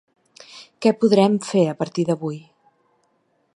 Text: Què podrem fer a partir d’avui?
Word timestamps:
Què 0.85 0.91
podrem 1.01 1.37
fer 1.49 1.63
a 1.73 1.77
partir 1.83 2.05
d’avui? 2.09 2.43